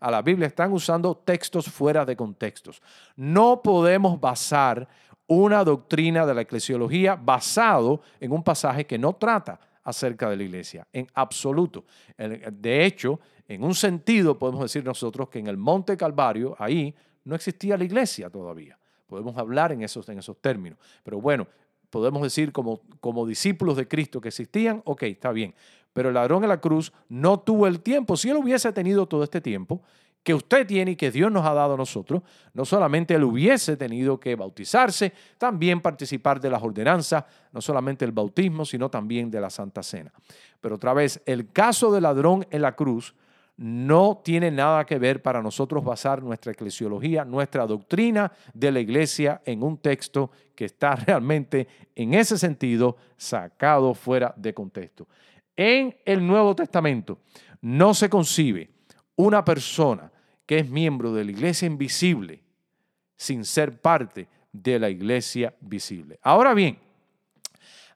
a 0.00 0.10
la, 0.10 0.22
Biblia, 0.22 0.48
están 0.48 0.72
usando 0.72 1.16
textos 1.16 1.66
fuera 1.66 2.04
de 2.04 2.16
contextos. 2.16 2.82
No 3.16 3.62
podemos 3.62 4.20
basar 4.20 4.86
una 5.26 5.64
doctrina 5.64 6.26
de 6.26 6.34
la 6.34 6.42
eclesiología 6.42 7.14
basado 7.14 8.02
en 8.20 8.32
un 8.32 8.42
pasaje 8.42 8.86
que 8.86 8.98
no 8.98 9.14
trata 9.14 9.58
acerca 9.84 10.30
de 10.30 10.36
la 10.36 10.42
iglesia, 10.42 10.86
en 10.92 11.06
absoluto. 11.14 11.84
De 12.16 12.84
hecho, 12.84 13.20
en 13.48 13.64
un 13.64 13.74
sentido 13.74 14.38
podemos 14.38 14.62
decir 14.62 14.84
nosotros 14.84 15.28
que 15.28 15.38
en 15.38 15.46
el 15.46 15.56
Monte 15.56 15.96
Calvario, 15.96 16.54
ahí 16.58 16.94
no 17.24 17.34
existía 17.34 17.76
la 17.76 17.84
iglesia 17.84 18.30
todavía. 18.30 18.78
Podemos 19.06 19.36
hablar 19.36 19.72
en 19.72 19.82
esos, 19.82 20.08
en 20.08 20.18
esos 20.18 20.40
términos. 20.40 20.78
Pero 21.02 21.20
bueno, 21.20 21.46
podemos 21.90 22.22
decir 22.22 22.52
como, 22.52 22.80
como 23.00 23.26
discípulos 23.26 23.76
de 23.76 23.86
Cristo 23.86 24.20
que 24.20 24.28
existían, 24.28 24.80
ok, 24.84 25.02
está 25.04 25.32
bien. 25.32 25.54
Pero 25.92 26.08
el 26.08 26.14
ladrón 26.14 26.42
en 26.42 26.48
la 26.48 26.60
cruz 26.60 26.92
no 27.08 27.40
tuvo 27.40 27.66
el 27.66 27.80
tiempo. 27.80 28.16
Si 28.16 28.30
él 28.30 28.36
hubiese 28.36 28.72
tenido 28.72 29.06
todo 29.06 29.22
este 29.24 29.40
tiempo, 29.40 29.82
que 30.22 30.34
usted 30.34 30.66
tiene 30.66 30.92
y 30.92 30.96
que 30.96 31.10
Dios 31.10 31.32
nos 31.32 31.44
ha 31.44 31.52
dado 31.52 31.74
a 31.74 31.76
nosotros, 31.76 32.22
no 32.54 32.64
solamente 32.64 33.14
él 33.14 33.24
hubiese 33.24 33.76
tenido 33.76 34.20
que 34.20 34.36
bautizarse, 34.36 35.12
también 35.36 35.80
participar 35.80 36.40
de 36.40 36.50
las 36.50 36.62
ordenanzas, 36.62 37.24
no 37.52 37.60
solamente 37.60 38.04
el 38.04 38.12
bautismo, 38.12 38.64
sino 38.64 38.88
también 38.88 39.30
de 39.30 39.40
la 39.40 39.50
Santa 39.50 39.82
Cena. 39.82 40.12
Pero 40.60 40.76
otra 40.76 40.94
vez, 40.94 41.20
el 41.26 41.50
caso 41.50 41.92
del 41.92 42.04
ladrón 42.04 42.46
en 42.50 42.62
la 42.62 42.76
cruz 42.76 43.14
no 43.56 44.20
tiene 44.24 44.50
nada 44.50 44.84
que 44.86 44.98
ver 44.98 45.22
para 45.22 45.42
nosotros 45.42 45.84
basar 45.84 46.22
nuestra 46.22 46.52
eclesiología, 46.52 47.24
nuestra 47.24 47.66
doctrina 47.66 48.32
de 48.54 48.72
la 48.72 48.80
iglesia 48.80 49.42
en 49.44 49.62
un 49.62 49.78
texto 49.78 50.30
que 50.54 50.66
está 50.66 50.94
realmente 51.06 51.66
en 51.94 52.14
ese 52.14 52.38
sentido 52.38 52.96
sacado 53.16 53.92
fuera 53.94 54.32
de 54.36 54.54
contexto. 54.54 55.08
En 55.56 55.96
el 56.04 56.26
Nuevo 56.26 56.54
Testamento 56.54 57.18
no 57.60 57.92
se 57.92 58.08
concibe 58.08 58.70
una 59.16 59.44
persona 59.44 60.11
que 60.46 60.58
es 60.58 60.68
miembro 60.68 61.12
de 61.12 61.24
la 61.24 61.30
iglesia 61.30 61.66
invisible 61.66 62.42
sin 63.16 63.44
ser 63.44 63.80
parte 63.80 64.28
de 64.52 64.78
la 64.78 64.90
iglesia 64.90 65.54
visible. 65.60 66.18
Ahora 66.22 66.54
bien, 66.54 66.78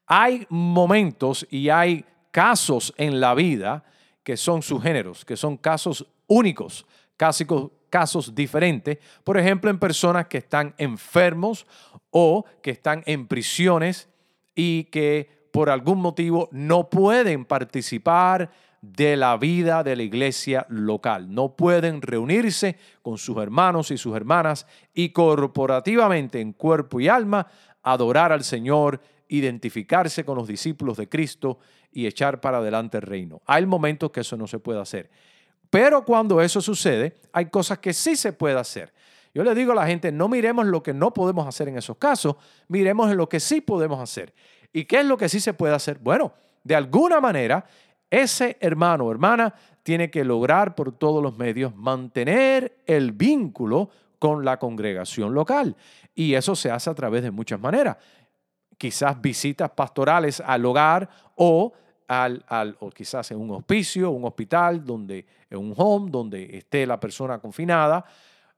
hay 0.07 0.47
momentos 0.49 1.47
y 1.51 1.69
hay 1.69 2.05
casos 2.31 2.95
en 2.97 3.21
la 3.21 3.35
vida 3.35 3.85
que 4.23 4.37
son 4.37 4.63
sus 4.63 4.83
géneros, 4.83 5.25
que 5.25 5.37
son 5.37 5.57
casos 5.57 6.07
únicos, 6.27 6.87
casos, 7.17 7.71
casos 7.91 8.35
diferentes, 8.35 8.99
por 9.25 9.39
ejemplo, 9.39 9.71
en 9.71 9.79
personas 9.79 10.27
que 10.27 10.39
están 10.39 10.75
enfermos 10.79 11.67
o 12.11 12.45
que 12.63 12.71
están 12.71 13.03
en 13.07 13.27
prisiones 13.27 14.09
y 14.55 14.85
que 14.85 15.49
por 15.53 15.71
algún 15.71 16.01
motivo 16.01 16.49
no 16.53 16.91
pueden 16.91 17.45
participar 17.45 18.51
de 18.83 19.17
la 19.17 19.37
vida 19.37 19.83
de 19.83 19.97
la 19.97 20.03
iglesia 20.03 20.67
local. 20.69 21.35
No 21.35 21.57
pueden 21.57 22.03
reunirse 22.03 22.79
con 23.03 23.19
sus 23.19 23.37
hermanos 23.39 23.91
y 23.91 23.99
sus 23.99 24.15
hermanas 24.17 24.67
y 24.95 25.11
corporativamente 25.11 26.41
en 26.41 26.53
cuerpo 26.53 27.01
y 27.01 27.09
alma 27.09 27.47
adorar 27.83 28.33
al 28.33 28.45
Señor, 28.45 29.01
identificarse 29.29 30.25
con 30.25 30.37
los 30.37 30.49
discípulos 30.49 30.97
de 30.97 31.09
Cristo 31.09 31.59
y 31.93 32.07
echar 32.07 32.41
para 32.41 32.59
adelante 32.59 32.99
el 32.99 33.03
reino. 33.03 33.43
Hay 33.47 33.65
momentos 33.67 34.11
que 34.11 34.21
eso 34.21 34.37
no 34.37 34.47
se 34.47 34.59
puede 34.59 34.81
hacer. 34.81 35.11
Pero 35.71 36.05
cuando 36.05 36.41
eso 36.41 36.61
sucede, 36.61 37.17
hay 37.33 37.47
cosas 37.47 37.79
que 37.79 37.93
sí 37.93 38.17
se 38.17 38.33
puede 38.33 38.59
hacer. 38.59 38.93
Yo 39.35 39.45
le 39.45 39.55
digo 39.55 39.73
a 39.73 39.75
la 39.75 39.87
gente, 39.87 40.11
no 40.13 40.29
miremos 40.29 40.67
lo 40.67 40.83
que 40.83 40.95
no 40.95 41.13
podemos 41.13 41.47
hacer 41.47 41.69
en 41.69 41.77
esos 41.77 41.99
casos, 41.99 42.37
miremos 42.69 43.11
en 43.11 43.19
lo 43.19 43.29
que 43.29 43.41
sí 43.41 43.61
podemos 43.61 44.01
hacer. 44.01 44.33
¿Y 44.73 44.85
qué 44.85 45.01
es 45.01 45.07
lo 45.07 45.17
que 45.17 45.29
sí 45.29 45.41
se 45.41 45.53
puede 45.55 45.75
hacer? 45.75 45.99
Bueno, 45.99 46.33
de 46.65 46.75
alguna 46.75 47.21
manera 47.21 47.65
ese 48.11 48.57
hermano 48.61 49.05
o 49.05 49.11
hermana 49.11 49.55
tiene 49.83 50.11
que 50.11 50.25
lograr 50.25 50.75
por 50.75 50.93
todos 50.93 51.23
los 51.23 51.37
medios 51.37 51.75
mantener 51.77 52.79
el 52.87 53.13
vínculo 53.13 53.91
con 54.19 54.45
la 54.45 54.59
congregación 54.59 55.35
local. 55.35 55.77
Y 56.15 56.35
eso 56.35 56.57
se 56.57 56.71
hace 56.71 56.91
a 56.91 56.95
través 56.95 57.23
de 57.23 57.31
muchas 57.31 57.61
maneras. 57.61 57.97
Quizás 58.79 59.21
visitas 59.21 59.71
pastorales 59.71 60.41
al 60.41 60.65
hogar 60.65 61.09
o, 61.37 61.73
al, 62.09 62.77
o 62.81 62.91
quizás 62.91 63.31
en 63.31 63.39
un 63.39 63.51
hospicio, 63.53 64.11
un 64.11 64.25
hospital, 64.25 64.85
donde, 64.85 65.27
en 65.49 65.59
un 65.59 65.75
home 65.77 66.11
donde 66.11 66.57
esté 66.57 66.87
la 66.87 66.99
persona 66.99 67.39
confinada, 67.39 68.05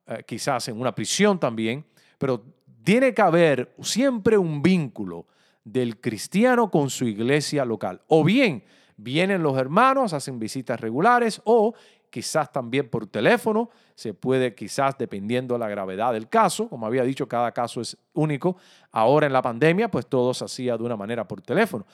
eh, 0.06 0.24
quizás 0.26 0.68
en 0.68 0.80
una 0.80 0.94
prisión 0.94 1.38
también. 1.38 1.84
Pero 2.16 2.42
tiene 2.82 3.12
que 3.12 3.22
haber 3.22 3.74
siempre 3.82 4.38
un 4.38 4.62
vínculo 4.62 5.26
del 5.62 6.00
cristiano 6.00 6.70
con 6.70 6.88
su 6.88 7.04
iglesia 7.04 7.64
local. 7.64 8.00
O 8.06 8.24
bien, 8.24 8.64
vienen 8.98 9.42
los 9.42 9.56
hermanos, 9.56 10.12
hacen 10.12 10.38
visitas 10.38 10.78
regulares 10.78 11.40
o 11.44 11.72
quizás 12.10 12.52
también 12.52 12.88
por 12.88 13.06
teléfono, 13.06 13.70
se 13.94 14.12
puede 14.12 14.54
quizás 14.54 14.96
dependiendo 14.98 15.54
de 15.54 15.60
la 15.60 15.68
gravedad 15.68 16.12
del 16.12 16.28
caso, 16.28 16.68
como 16.68 16.86
había 16.86 17.04
dicho, 17.04 17.28
cada 17.28 17.52
caso 17.52 17.80
es 17.80 17.96
único. 18.12 18.56
Ahora 18.90 19.26
en 19.26 19.32
la 19.32 19.42
pandemia, 19.42 19.90
pues 19.90 20.06
todo 20.06 20.34
se 20.34 20.44
hacía 20.44 20.76
de 20.76 20.84
una 20.84 20.96
manera 20.96 21.26
por 21.26 21.40
teléfono. 21.40 21.86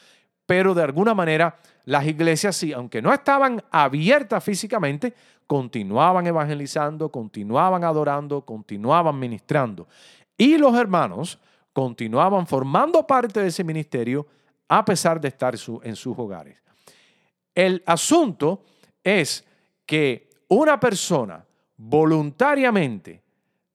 Pero 0.46 0.74
de 0.74 0.82
alguna 0.82 1.14
manera 1.14 1.56
las 1.84 2.06
iglesias 2.06 2.56
sí, 2.56 2.72
aunque 2.72 3.00
no 3.00 3.12
estaban 3.12 3.62
abiertas 3.70 4.42
físicamente, 4.42 5.14
continuaban 5.46 6.26
evangelizando, 6.26 7.10
continuaban 7.10 7.84
adorando, 7.84 8.42
continuaban 8.42 9.18
ministrando. 9.18 9.88
Y 10.36 10.58
los 10.58 10.74
hermanos 10.76 11.38
continuaban 11.72 12.46
formando 12.46 13.06
parte 13.06 13.40
de 13.40 13.48
ese 13.48 13.64
ministerio 13.64 14.26
a 14.68 14.84
pesar 14.84 15.20
de 15.20 15.28
estar 15.28 15.54
en 15.82 15.96
sus 15.96 16.18
hogares. 16.18 16.63
El 17.54 17.82
asunto 17.86 18.64
es 19.02 19.44
que 19.86 20.30
una 20.48 20.78
persona 20.80 21.44
voluntariamente 21.76 23.22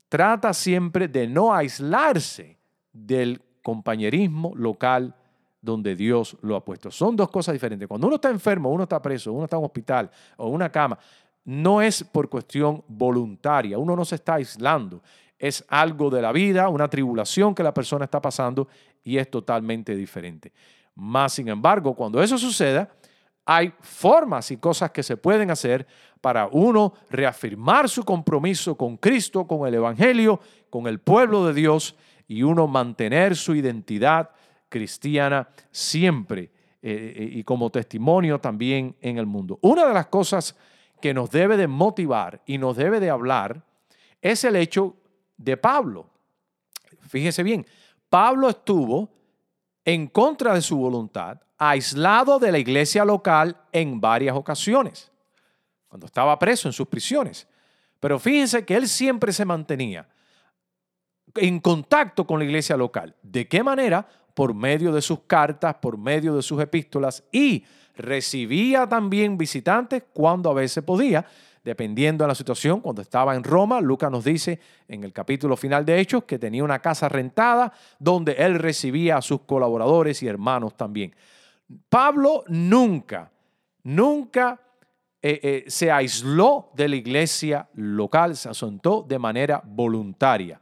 trata 0.08 0.54
siempre 0.54 1.08
de 1.08 1.28
no 1.28 1.54
aislarse 1.54 2.58
del 2.92 3.42
compañerismo 3.62 4.54
local 4.56 5.16
donde 5.62 5.96
Dios 5.96 6.38
lo 6.42 6.56
ha 6.56 6.64
puesto. 6.64 6.90
Son 6.90 7.16
dos 7.16 7.30
cosas 7.30 7.54
diferentes. 7.54 7.88
Cuando 7.88 8.08
uno 8.08 8.16
está 8.16 8.30
enfermo, 8.30 8.72
uno 8.72 8.84
está 8.84 9.02
preso, 9.02 9.34
uno 9.34 9.44
está 9.44 9.58
en 9.58 9.62
un 9.62 9.66
hospital 9.66 10.10
o 10.38 10.48
en 10.48 10.54
una 10.54 10.72
cama, 10.72 10.98
no 11.46 11.82
es 11.82 12.04
por 12.04 12.30
cuestión 12.30 12.84
voluntaria, 12.88 13.78
uno 13.78 13.96
no 13.96 14.06
se 14.06 14.16
está 14.16 14.36
aislando, 14.36 15.02
es 15.38 15.66
algo 15.70 16.10
de 16.10 16.22
la 16.22 16.32
vida, 16.32 16.70
una 16.70 16.90
tribulación 16.90 17.56
que 17.56 17.64
la 17.64 17.74
persona 17.74 18.06
está 18.06 18.22
pasando 18.22 18.68
y 19.04 19.18
es 19.18 19.30
totalmente 19.30 19.96
diferente. 19.96 20.52
Más 20.96 21.34
sin 21.34 21.48
embargo, 21.48 21.94
cuando 21.94 22.22
eso 22.22 22.38
suceda, 22.38 22.90
hay 23.52 23.74
formas 23.82 24.52
y 24.52 24.58
cosas 24.58 24.92
que 24.92 25.02
se 25.02 25.18
pueden 25.18 25.50
hacer 25.50 25.88
para 26.22 26.48
uno 26.52 26.94
reafirmar 27.10 27.90
su 27.90 28.06
compromiso 28.06 28.78
con 28.78 28.96
Cristo, 28.96 29.48
con 29.48 29.68
el 29.68 29.74
Evangelio, 29.74 30.40
con 30.70 30.86
el 30.86 31.00
pueblo 31.00 31.48
de 31.48 31.56
Dios 31.56 31.96
y 32.28 32.44
uno 32.44 32.68
mantener 32.68 33.36
su 33.36 33.56
identidad 33.56 34.30
cristiana 34.70 35.50
siempre 35.72 36.52
eh, 36.84 37.14
eh, 37.16 37.30
y 37.34 37.44
como 37.44 37.72
testimonio 37.72 38.38
también 38.38 38.96
en 39.02 39.18
el 39.18 39.26
mundo. 39.26 39.58
Una 39.64 39.88
de 39.88 39.96
las 39.96 40.06
cosas 40.06 40.56
que 41.02 41.16
nos 41.16 41.32
debe 41.32 41.58
de 41.58 41.68
motivar 41.68 42.44
y 42.46 42.60
nos 42.60 42.78
debe 42.78 43.00
de 43.00 43.10
hablar 43.10 43.66
es 44.22 44.44
el 44.44 44.58
hecho 44.58 44.96
de 45.38 45.58
Pablo. 45.58 46.08
Fíjese 47.08 47.42
bien, 47.42 47.66
Pablo 48.10 48.48
estuvo 48.48 49.10
en 49.94 50.06
contra 50.06 50.54
de 50.54 50.62
su 50.62 50.78
voluntad 50.78 51.40
aislado 51.58 52.38
de 52.38 52.52
la 52.52 52.60
iglesia 52.60 53.04
local 53.04 53.58
en 53.72 54.00
varias 54.00 54.36
ocasiones, 54.36 55.12
cuando 55.88 56.06
estaba 56.06 56.38
preso 56.38 56.70
en 56.70 56.74
sus 56.74 56.88
prisiones. 56.88 57.48
Pero 58.00 58.20
fíjense 58.20 58.64
que 58.64 58.76
él 58.76 58.88
siempre 58.88 59.34
se 59.34 59.46
mantenía 59.46 60.08
en 61.36 61.60
contacto 61.60 62.26
con 62.26 62.40
la 62.40 62.46
iglesia 62.46 62.78
local. 62.78 63.16
¿De 63.24 63.48
qué 63.48 63.64
manera? 63.64 64.08
Por 64.36 64.54
medio 64.54 64.94
de 64.94 65.02
sus 65.02 65.22
cartas, 65.22 65.76
por 65.82 65.98
medio 65.98 66.36
de 66.36 66.44
sus 66.44 66.62
epístolas 66.62 67.24
y 67.32 67.66
recibía 67.96 68.88
también 68.88 69.38
visitantes 69.38 70.04
cuando 70.14 70.52
a 70.52 70.54
veces 70.54 70.84
podía, 70.84 71.26
dependiendo 71.64 72.24
de 72.24 72.28
la 72.28 72.36
situación. 72.36 72.82
Cuando 72.82 73.02
estaba 73.02 73.36
en 73.36 73.44
Roma, 73.44 73.82
Lucas 73.82 74.12
nos 74.12 74.24
dice 74.24 74.60
en 74.88 75.04
el 75.04 75.14
capítulo 75.14 75.56
final 75.58 75.86
de 75.86 76.00
Hechos 76.00 76.24
que 76.24 76.40
tenía 76.40 76.64
una 76.64 76.80
casa 76.80 77.10
rentada 77.10 77.74
donde 78.00 78.34
él 78.34 78.56
recibía 78.56 79.18
a 79.18 79.22
sus 79.22 79.42
colaboradores 79.42 80.22
y 80.24 80.28
hermanos 80.28 80.76
también. 80.76 81.16
Pablo 81.90 82.44
nunca, 82.48 83.32
nunca 83.84 84.60
eh, 85.22 85.40
eh, 85.44 85.64
se 85.68 85.92
aisló 85.92 86.72
de 86.74 86.88
la 86.88 86.96
iglesia 86.96 87.68
local, 87.74 88.36
se 88.36 88.50
asentó 88.50 89.06
de 89.08 89.20
manera 89.20 89.62
voluntaria. 89.66 90.62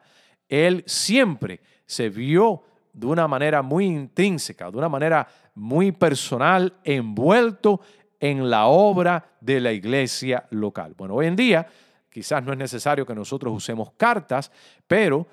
Él 0.49 0.83
siempre 0.87 1.61
se 1.85 2.09
vio 2.09 2.63
de 2.91 3.05
una 3.05 3.27
manera 3.27 3.61
muy 3.61 3.85
intrínseca, 3.85 4.71
de 4.71 4.77
una 4.77 4.89
manera 4.89 5.27
muy 5.53 5.91
personal, 5.91 6.73
envuelto 6.83 7.81
en 8.19 8.50
la 8.50 8.67
obra 8.67 9.38
de 9.41 9.59
la 9.59 9.71
iglesia 9.71 10.45
local. 10.50 10.93
Bueno, 10.97 11.15
hoy 11.15 11.27
en 11.27 11.36
día 11.36 11.67
quizás 12.09 12.43
no 12.43 12.51
es 12.51 12.57
necesario 12.57 13.05
que 13.05 13.13
nosotros 13.13 13.53
usemos 13.53 13.91
cartas, 13.97 14.51
pero 14.88 15.27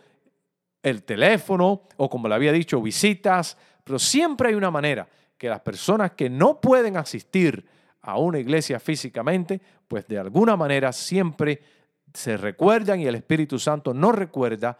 el 0.83 1.03
teléfono 1.03 1.83
o 1.97 2.11
como 2.11 2.29
le 2.29 2.35
había 2.35 2.53
dicho, 2.53 2.81
visitas, 2.83 3.57
pero 3.83 3.99
siempre 3.99 4.51
hay 4.51 4.55
una 4.55 4.71
manera 4.71 5.09
que 5.39 5.49
las 5.49 5.61
personas 5.61 6.13
que 6.13 6.29
no 6.29 6.61
pueden 6.61 6.97
asistir 6.97 7.67
a 8.03 8.19
una 8.19 8.39
iglesia 8.39 8.79
físicamente, 8.79 9.61
pues 9.89 10.07
de 10.07 10.19
alguna 10.19 10.57
manera 10.57 10.93
siempre 10.93 11.63
se 12.13 12.37
recuerdan 12.37 13.01
y 13.01 13.07
el 13.07 13.15
Espíritu 13.15 13.59
Santo 13.59 13.95
nos 13.95 14.15
recuerda, 14.15 14.79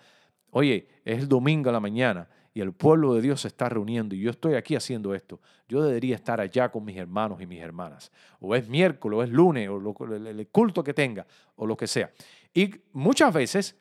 oye, 0.51 0.87
es 1.05 1.21
el 1.21 1.29
domingo 1.29 1.71
a 1.71 1.73
la 1.73 1.81
mañana 1.81 2.29
y 2.55 2.61
el 2.61 2.73
pueblo 2.73 3.15
de 3.15 3.21
Dios 3.21 3.41
se 3.41 3.49
está 3.49 3.69
reuniendo 3.69 4.15
y 4.15 4.21
yo 4.21 4.31
estoy 4.31 4.55
aquí 4.55 4.77
haciendo 4.77 5.13
esto, 5.13 5.41
yo 5.69 5.83
debería 5.83 6.15
estar 6.15 6.41
allá 6.41 6.71
con 6.71 6.85
mis 6.85 6.97
hermanos 6.97 7.43
y 7.43 7.47
mis 7.47 7.61
hermanas. 7.61 8.13
O 8.39 8.55
es 8.55 8.69
miércoles, 8.69 9.19
o 9.19 9.23
es 9.25 9.31
lunes, 9.31 9.69
o 9.69 10.07
el 10.15 10.47
culto 10.53 10.85
que 10.85 10.95
tenga, 10.95 11.27
o 11.57 11.67
lo 11.67 11.77
que 11.77 11.89
sea. 11.89 12.13
Y 12.55 12.73
muchas 12.93 13.35
veces, 13.35 13.77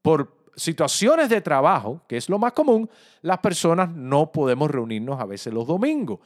por 0.00 0.44
situaciones 0.56 1.28
de 1.28 1.42
trabajo, 1.42 2.00
que 2.08 2.16
es 2.16 2.30
lo 2.30 2.38
más 2.38 2.54
común, 2.54 2.88
las 3.20 3.38
personas 3.38 3.90
no 3.90 4.32
podemos 4.32 4.70
reunirnos 4.70 5.20
a 5.20 5.26
veces 5.26 5.52
los 5.52 5.66
domingos. 5.66 6.20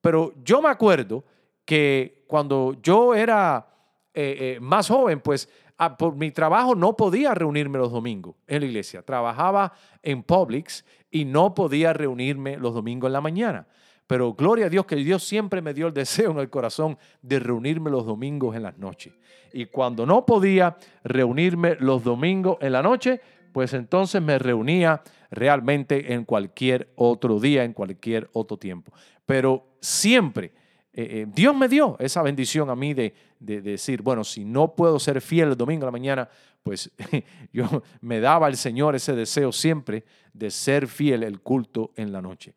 Pero 0.00 0.32
yo 0.44 0.62
me 0.62 0.68
acuerdo 0.68 1.24
que 1.64 2.24
cuando 2.28 2.76
yo 2.80 3.16
era 3.16 3.66
eh, 4.14 4.56
eh, 4.56 4.60
más 4.60 4.88
joven, 4.88 5.20
pues 5.20 5.48
ah, 5.80 5.96
por 5.96 6.14
mi 6.14 6.30
trabajo 6.30 6.74
no 6.74 6.96
podía 6.96 7.34
reunirme 7.34 7.78
los 7.78 7.90
domingos 7.90 8.36
en 8.46 8.60
la 8.60 8.66
iglesia. 8.66 9.02
Trabajaba 9.02 9.72
en 10.02 10.22
Publix 10.22 10.84
y 11.10 11.24
no 11.24 11.54
podía 11.54 11.92
reunirme 11.92 12.56
los 12.56 12.74
domingos 12.74 13.08
en 13.08 13.12
la 13.14 13.20
mañana. 13.20 13.66
Pero 14.06 14.34
gloria 14.34 14.66
a 14.66 14.68
Dios 14.68 14.86
que 14.86 14.96
Dios 14.96 15.22
siempre 15.22 15.62
me 15.62 15.72
dio 15.72 15.86
el 15.86 15.94
deseo 15.94 16.32
en 16.32 16.38
el 16.38 16.50
corazón 16.50 16.98
de 17.22 17.38
reunirme 17.38 17.90
los 17.90 18.04
domingos 18.04 18.56
en 18.56 18.64
las 18.64 18.76
noches. 18.76 19.14
Y 19.52 19.66
cuando 19.66 20.04
no 20.04 20.26
podía 20.26 20.76
reunirme 21.04 21.76
los 21.80 22.04
domingos 22.04 22.58
en 22.60 22.72
la 22.72 22.82
noche, 22.82 23.20
pues 23.52 23.72
entonces 23.72 24.20
me 24.20 24.38
reunía 24.38 25.02
realmente 25.30 26.12
en 26.12 26.24
cualquier 26.24 26.92
otro 26.96 27.38
día, 27.38 27.64
en 27.64 27.72
cualquier 27.72 28.28
otro 28.32 28.56
tiempo. 28.56 28.92
Pero 29.26 29.66
siempre 29.80 30.52
eh, 31.00 31.20
eh, 31.22 31.26
Dios 31.34 31.56
me 31.56 31.66
dio 31.66 31.96
esa 31.98 32.22
bendición 32.22 32.68
a 32.68 32.76
mí 32.76 32.92
de, 32.92 33.14
de, 33.38 33.62
decir, 33.62 34.02
bueno, 34.02 34.22
si 34.22 34.44
no 34.44 34.74
puedo 34.74 34.98
ser 34.98 35.22
fiel 35.22 35.48
el 35.48 35.56
domingo 35.56 35.84
a 35.84 35.86
la 35.86 35.92
mañana, 35.92 36.28
pues 36.62 36.90
yo 37.54 37.82
me 38.02 38.20
daba 38.20 38.48
al 38.48 38.56
Señor 38.58 38.94
ese 38.94 39.14
deseo 39.14 39.50
siempre 39.50 40.04
de 40.34 40.50
ser 40.50 40.86
fiel 40.86 41.22
el 41.22 41.40
culto 41.40 41.92
en 41.96 42.12
la 42.12 42.20
noche. 42.20 42.52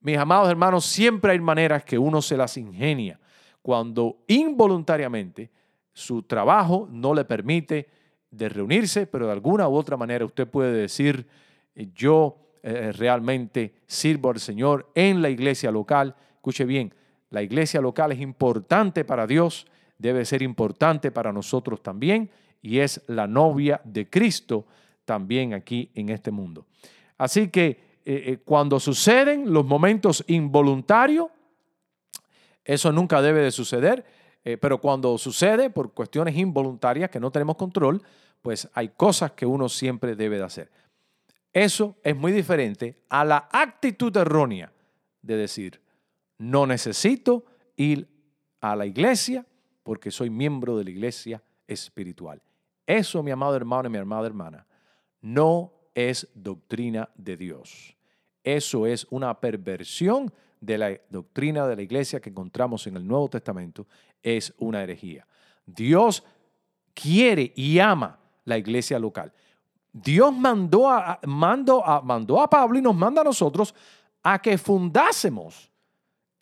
Mis 0.00 0.16
amados 0.16 0.48
hermanos, 0.48 0.84
siempre 0.84 1.32
hay 1.32 1.40
maneras 1.40 1.84
que 1.84 1.98
uno 1.98 2.22
se 2.22 2.36
las 2.36 2.56
ingenia 2.56 3.18
cuando 3.62 4.18
involuntariamente 4.28 5.50
su 5.92 6.22
trabajo 6.22 6.88
no 6.88 7.14
le 7.14 7.24
permite 7.24 7.88
de 8.30 8.48
reunirse, 8.48 9.08
pero 9.08 9.26
de 9.26 9.32
alguna 9.32 9.68
u 9.68 9.74
otra 9.74 9.96
manera 9.96 10.24
usted 10.24 10.46
puede 10.48 10.72
decir, 10.72 11.26
eh, 11.74 11.88
yo 11.94 12.38
realmente 12.62 13.74
sirvo 13.88 14.30
al 14.30 14.38
Señor 14.38 14.88
en 14.94 15.20
la 15.20 15.28
iglesia 15.28 15.72
local. 15.72 16.14
Escuche 16.36 16.64
bien, 16.64 16.94
la 17.32 17.42
iglesia 17.42 17.80
local 17.80 18.12
es 18.12 18.20
importante 18.20 19.04
para 19.04 19.26
Dios, 19.26 19.66
debe 19.96 20.24
ser 20.26 20.42
importante 20.42 21.10
para 21.10 21.32
nosotros 21.32 21.82
también, 21.82 22.30
y 22.60 22.78
es 22.78 23.02
la 23.08 23.26
novia 23.26 23.80
de 23.84 24.08
Cristo 24.08 24.66
también 25.06 25.54
aquí 25.54 25.90
en 25.94 26.10
este 26.10 26.30
mundo. 26.30 26.66
Así 27.16 27.48
que 27.48 27.68
eh, 27.68 27.78
eh, 28.04 28.38
cuando 28.44 28.78
suceden 28.78 29.50
los 29.50 29.64
momentos 29.64 30.22
involuntarios, 30.26 31.28
eso 32.64 32.92
nunca 32.92 33.22
debe 33.22 33.40
de 33.40 33.50
suceder, 33.50 34.04
eh, 34.44 34.58
pero 34.58 34.78
cuando 34.78 35.16
sucede 35.16 35.70
por 35.70 35.94
cuestiones 35.94 36.36
involuntarias 36.36 37.10
que 37.10 37.18
no 37.18 37.30
tenemos 37.30 37.56
control, 37.56 38.02
pues 38.42 38.68
hay 38.74 38.90
cosas 38.90 39.32
que 39.32 39.46
uno 39.46 39.70
siempre 39.70 40.16
debe 40.16 40.36
de 40.36 40.44
hacer. 40.44 40.70
Eso 41.50 41.96
es 42.04 42.14
muy 42.14 42.32
diferente 42.32 43.04
a 43.08 43.24
la 43.24 43.48
actitud 43.50 44.14
errónea 44.16 44.70
de 45.22 45.36
decir, 45.36 45.81
no 46.42 46.66
necesito 46.66 47.44
ir 47.76 48.08
a 48.60 48.74
la 48.74 48.84
iglesia 48.84 49.46
porque 49.84 50.10
soy 50.10 50.28
miembro 50.28 50.76
de 50.76 50.82
la 50.82 50.90
iglesia 50.90 51.40
espiritual. 51.68 52.42
Eso, 52.84 53.22
mi 53.22 53.30
amado 53.30 53.54
hermano 53.54 53.88
y 53.88 53.92
mi 53.92 53.98
amada 53.98 54.26
hermana, 54.26 54.66
no 55.20 55.72
es 55.94 56.28
doctrina 56.34 57.08
de 57.14 57.36
Dios. 57.36 57.96
Eso 58.42 58.86
es 58.86 59.06
una 59.10 59.38
perversión 59.38 60.32
de 60.60 60.78
la 60.78 61.00
doctrina 61.10 61.68
de 61.68 61.76
la 61.76 61.82
iglesia 61.82 62.20
que 62.20 62.30
encontramos 62.30 62.88
en 62.88 62.96
el 62.96 63.06
Nuevo 63.06 63.30
Testamento. 63.30 63.86
Es 64.20 64.52
una 64.58 64.82
herejía. 64.82 65.24
Dios 65.64 66.24
quiere 66.92 67.52
y 67.54 67.78
ama 67.78 68.18
la 68.44 68.58
iglesia 68.58 68.98
local. 68.98 69.32
Dios 69.92 70.34
mandó 70.36 70.90
a, 70.90 71.20
mandó 71.24 71.86
a, 71.86 72.02
mandó 72.02 72.40
a 72.40 72.50
Pablo 72.50 72.80
y 72.80 72.82
nos 72.82 72.96
manda 72.96 73.20
a 73.20 73.24
nosotros 73.24 73.72
a 74.24 74.42
que 74.42 74.58
fundásemos 74.58 75.71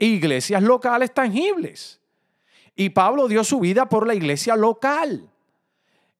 iglesias 0.00 0.62
locales 0.62 1.12
tangibles. 1.12 2.00
Y 2.74 2.90
Pablo 2.90 3.28
dio 3.28 3.44
su 3.44 3.60
vida 3.60 3.88
por 3.88 4.06
la 4.06 4.14
iglesia 4.14 4.56
local. 4.56 5.28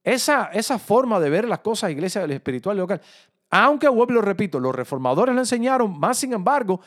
Esa, 0.05 0.51
esa 0.53 0.79
forma 0.79 1.19
de 1.19 1.31
ver 1.31 1.49
las 1.49 1.61
cosas, 1.61 1.91
iglesia 1.91 2.25
espiritual 2.25 2.77
local, 2.77 3.01
aunque, 3.51 3.87
lo 3.87 4.23
repito, 4.23 4.61
los 4.61 4.75
reformadores 4.75 5.35
lo 5.35 5.41
enseñaron, 5.41 5.99
más 5.99 6.19
sin 6.19 6.33
embargo, 6.33 6.81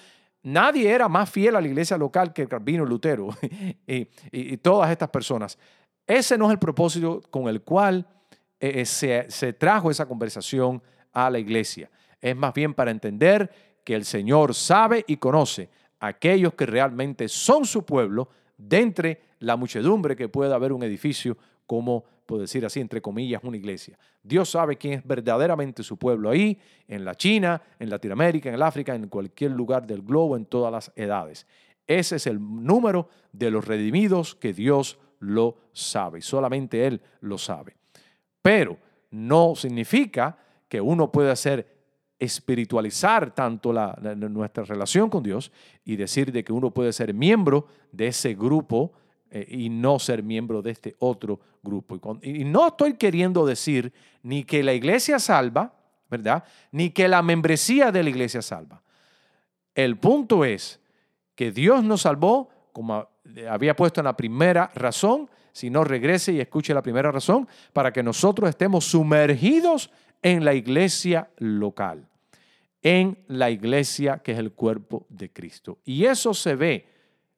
nadie 0.43 0.89
era 0.89 1.09
más 1.09 1.29
fiel 1.29 1.55
a 1.55 1.61
la 1.61 1.67
iglesia 1.67 1.97
local 1.97 2.31
que 2.31 2.47
Calvino 2.47 2.85
y 2.85 2.87
Lutero 2.87 3.29
y, 3.87 4.57
todas 4.57 4.89
estas 4.89 5.09
personas. 5.09 5.57
Ese 6.07 6.37
no 6.37 6.45
es 6.45 6.51
el 6.51 6.59
propósito 6.59 7.21
con 7.29 7.47
el 7.47 7.61
cual 7.61 8.07
eh, 8.59 8.81
eh, 8.81 8.85
se, 8.85 9.29
se 9.29 9.53
trajo 9.53 9.91
esa 9.91 10.05
conversación 10.05 10.81
a 11.11 11.29
la 11.29 11.39
iglesia. 11.39 11.89
Es 12.21 12.35
más 12.35 12.53
bien 12.53 12.73
para 12.73 12.91
entender 12.91 13.51
que 13.83 13.95
el 13.95 14.05
Señor 14.05 14.53
sabe 14.53 15.03
y 15.07 15.17
conoce 15.17 15.69
aquellos 16.03 16.53
que 16.53 16.65
realmente 16.65 17.29
son 17.29 17.65
su 17.65 17.85
pueblo, 17.85 18.29
de 18.57 18.79
entre 18.79 19.21
la 19.39 19.55
muchedumbre 19.55 20.15
que 20.15 20.29
pueda 20.29 20.55
haber 20.55 20.73
un 20.73 20.83
edificio 20.83 21.37
como 21.65 22.03
por 22.25 22.39
decir 22.39 22.65
así, 22.65 22.79
entre 22.79 23.01
comillas, 23.01 23.43
una 23.43 23.57
iglesia. 23.57 23.97
Dios 24.21 24.49
sabe 24.49 24.77
quién 24.77 24.93
es 24.93 25.05
verdaderamente 25.05 25.83
su 25.83 25.97
pueblo 25.97 26.29
ahí, 26.29 26.57
en 26.87 27.03
la 27.03 27.15
China, 27.15 27.61
en 27.79 27.89
Latinoamérica, 27.89 28.49
en 28.49 28.55
el 28.55 28.61
África, 28.61 28.95
en 28.95 29.07
cualquier 29.07 29.51
lugar 29.51 29.85
del 29.85 30.01
globo, 30.01 30.37
en 30.37 30.45
todas 30.45 30.71
las 30.71 30.91
edades. 30.95 31.45
Ese 31.85 32.15
es 32.15 32.27
el 32.27 32.39
número 32.39 33.09
de 33.31 33.51
los 33.51 33.65
redimidos 33.65 34.35
que 34.35 34.53
Dios 34.53 34.99
lo 35.19 35.57
sabe, 35.73 36.21
solamente 36.21 36.85
Él 36.85 37.01
lo 37.21 37.37
sabe. 37.37 37.75
Pero 38.41 38.77
no 39.11 39.55
significa 39.55 40.37
que 40.67 40.79
uno 40.79 41.11
pueda 41.11 41.33
hacer 41.33 41.72
espiritualizar 42.23 43.33
tanto 43.33 43.73
nuestra 43.73 44.63
relación 44.63 45.09
con 45.09 45.23
Dios 45.23 45.51
y 45.85 45.95
decir 45.95 46.31
de 46.31 46.43
que 46.43 46.53
uno 46.53 46.71
puede 46.71 46.93
ser 46.93 47.13
miembro 47.13 47.67
de 47.91 48.07
ese 48.07 48.33
grupo 48.33 48.93
eh, 49.29 49.47
y 49.49 49.69
no 49.69 49.99
ser 49.99 50.21
miembro 50.23 50.61
de 50.61 50.71
este 50.71 50.95
otro 50.99 51.39
grupo. 51.63 52.19
Y, 52.21 52.43
no 52.43 52.67
estoy 52.67 52.93
queriendo 52.93 53.45
decir 53.45 53.91
ni 54.21 54.43
que 54.43 54.63
la 54.63 54.73
iglesia 54.73 55.17
salva, 55.17 55.73
¿verdad? 56.09 56.43
Ni 56.71 56.91
que 56.91 57.07
la 57.07 57.21
membresía 57.23 57.91
de 57.91 58.03
la 58.03 58.09
iglesia 58.09 58.41
salva. 58.41 58.83
El 59.73 59.97
punto 59.97 60.45
es 60.45 60.79
que 61.35 61.51
Dios 61.51 61.83
nos 61.83 62.01
salvó, 62.01 62.49
como 62.71 63.07
había 63.49 63.75
puesto 63.75 64.01
en 64.01 64.05
la 64.05 64.15
primera 64.15 64.71
razón, 64.75 65.29
si 65.51 65.69
no 65.69 65.83
regrese 65.83 66.33
y 66.33 66.39
escuche 66.39 66.73
la 66.73 66.81
primera 66.81 67.11
razón, 67.11 67.47
para 67.73 67.91
que 67.91 68.03
nosotros 68.03 68.49
estemos 68.49 68.85
sumergidos 68.85 69.91
en 70.21 70.45
la 70.45 70.53
iglesia 70.53 71.29
local, 71.37 72.07
en 72.83 73.17
la 73.27 73.49
iglesia 73.49 74.19
que 74.19 74.33
es 74.33 74.37
el 74.37 74.51
cuerpo 74.51 75.07
de 75.09 75.31
Cristo. 75.31 75.79
Y 75.85 76.05
eso 76.05 76.33
se 76.33 76.55
ve 76.55 76.85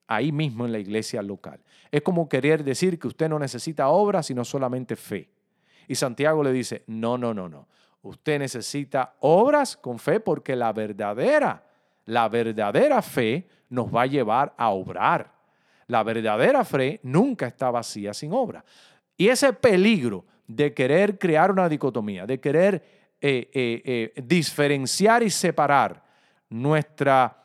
ahí 0.07 0.31
mismo 0.31 0.65
en 0.65 0.71
la 0.71 0.79
iglesia 0.79 1.21
local. 1.21 1.59
Es 1.91 2.01
como 2.01 2.27
querer 2.27 2.63
decir 2.63 2.99
que 2.99 3.07
usted 3.07 3.29
no 3.29 3.39
necesita 3.39 3.87
obras, 3.87 4.25
sino 4.25 4.43
solamente 4.43 4.95
fe. 4.95 5.29
Y 5.87 5.95
Santiago 5.95 6.43
le 6.43 6.51
dice, 6.51 6.83
no, 6.87 7.17
no, 7.17 7.33
no, 7.33 7.47
no. 7.47 7.67
Usted 8.01 8.39
necesita 8.39 9.15
obras 9.19 9.77
con 9.77 9.99
fe 9.99 10.19
porque 10.19 10.55
la 10.55 10.73
verdadera, 10.73 11.63
la 12.05 12.27
verdadera 12.27 13.01
fe 13.01 13.47
nos 13.69 13.93
va 13.93 14.03
a 14.03 14.07
llevar 14.07 14.53
a 14.57 14.69
obrar. 14.69 15.31
La 15.87 16.03
verdadera 16.03 16.65
fe 16.65 16.99
nunca 17.03 17.47
está 17.47 17.69
vacía 17.69 18.13
sin 18.13 18.33
obra. 18.33 18.65
Y 19.15 19.27
ese 19.27 19.53
peligro 19.53 20.25
de 20.47 20.73
querer 20.73 21.17
crear 21.17 21.51
una 21.51 21.69
dicotomía, 21.69 22.25
de 22.25 22.39
querer 22.39 23.04
eh, 23.27 23.49
eh, 23.53 24.11
eh, 24.15 24.21
diferenciar 24.21 25.23
y 25.23 25.31
separar 25.31 25.99
nuestra 26.47 27.35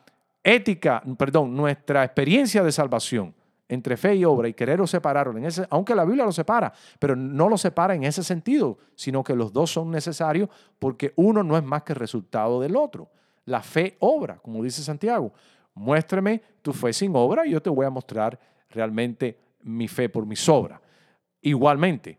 ética, 0.44 1.02
perdón, 1.16 1.56
nuestra 1.56 2.04
experiencia 2.04 2.62
de 2.62 2.70
salvación 2.70 3.34
entre 3.66 3.96
fe 3.96 4.14
y 4.14 4.26
obra 4.26 4.46
y 4.46 4.52
querer 4.52 4.86
separarlo, 4.86 5.38
en 5.38 5.46
ese, 5.46 5.66
aunque 5.70 5.94
la 5.94 6.04
Biblia 6.04 6.26
lo 6.26 6.32
separa, 6.32 6.70
pero 6.98 7.16
no 7.16 7.48
lo 7.48 7.56
separa 7.56 7.94
en 7.94 8.04
ese 8.04 8.22
sentido, 8.22 8.76
sino 8.94 9.24
que 9.24 9.34
los 9.34 9.54
dos 9.54 9.70
son 9.70 9.90
necesarios 9.90 10.50
porque 10.78 11.14
uno 11.16 11.42
no 11.42 11.56
es 11.56 11.64
más 11.64 11.82
que 11.82 11.94
resultado 11.94 12.60
del 12.60 12.76
otro. 12.76 13.08
La 13.46 13.62
fe 13.62 13.96
obra, 14.00 14.36
como 14.36 14.62
dice 14.62 14.82
Santiago. 14.82 15.32
Muéstrame 15.72 16.42
tu 16.60 16.74
fe 16.74 16.92
sin 16.92 17.16
obra 17.16 17.46
y 17.46 17.52
yo 17.52 17.62
te 17.62 17.70
voy 17.70 17.86
a 17.86 17.90
mostrar 17.90 18.38
realmente 18.68 19.38
mi 19.62 19.88
fe 19.88 20.10
por 20.10 20.26
mis 20.26 20.46
obras. 20.46 20.78
Igualmente, 21.40 22.18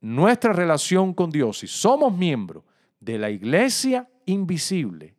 nuestra 0.00 0.52
relación 0.52 1.14
con 1.14 1.30
Dios, 1.30 1.60
si 1.60 1.68
somos 1.68 2.12
miembros 2.12 2.64
de 3.00 3.18
la 3.18 3.30
iglesia 3.30 4.08
invisible, 4.26 5.14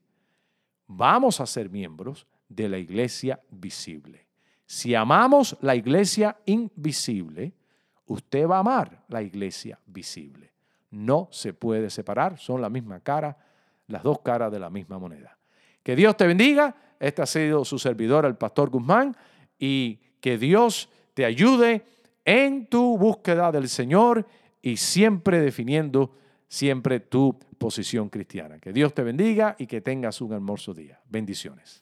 vamos 0.87 1.41
a 1.41 1.45
ser 1.45 1.69
miembros 1.69 2.27
de 2.47 2.69
la 2.69 2.77
iglesia 2.77 3.41
visible. 3.49 4.27
Si 4.65 4.95
amamos 4.95 5.57
la 5.61 5.75
iglesia 5.75 6.37
invisible, 6.45 7.53
usted 8.05 8.47
va 8.47 8.57
a 8.57 8.59
amar 8.59 9.03
la 9.09 9.21
iglesia 9.21 9.79
visible. 9.85 10.51
No 10.91 11.27
se 11.31 11.53
puede 11.53 11.89
separar, 11.89 12.37
son 12.37 12.61
la 12.61 12.69
misma 12.69 12.99
cara, 12.99 13.37
las 13.87 14.03
dos 14.03 14.19
caras 14.19 14.51
de 14.51 14.59
la 14.59 14.69
misma 14.69 14.99
moneda. 14.99 15.37
Que 15.83 15.95
Dios 15.95 16.15
te 16.15 16.27
bendiga. 16.27 16.75
Este 16.99 17.21
ha 17.21 17.25
sido 17.25 17.65
su 17.65 17.79
servidor, 17.79 18.25
el 18.25 18.35
pastor 18.35 18.69
Guzmán, 18.69 19.15
y 19.57 19.99
que 20.19 20.37
Dios 20.37 20.89
te 21.13 21.25
ayude 21.25 21.85
en 22.23 22.67
tu 22.67 22.97
búsqueda 22.97 23.51
del 23.51 23.67
Señor 23.67 24.27
y 24.61 24.77
siempre 24.77 25.39
definiendo 25.39 26.15
siempre 26.51 26.99
tu 26.99 27.39
posición 27.57 28.09
cristiana. 28.09 28.59
Que 28.59 28.73
Dios 28.73 28.93
te 28.93 29.03
bendiga 29.03 29.55
y 29.57 29.67
que 29.67 29.79
tengas 29.79 30.19
un 30.19 30.33
hermoso 30.33 30.73
día. 30.73 30.99
Bendiciones. 31.09 31.79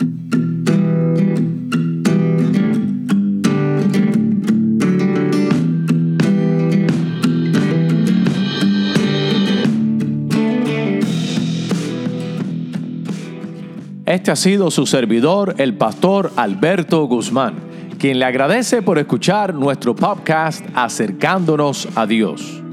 Este 14.06 14.32
ha 14.32 14.36
sido 14.36 14.70
su 14.70 14.86
servidor, 14.86 15.56
el 15.58 15.76
pastor 15.76 16.32
Alberto 16.36 17.04
Guzmán, 17.06 17.56
quien 17.98 18.20
le 18.20 18.26
agradece 18.26 18.84
por 18.84 19.00
escuchar 19.00 19.56
nuestro 19.56 19.96
podcast 19.96 20.64
Acercándonos 20.76 21.88
a 21.96 22.06
Dios. 22.06 22.64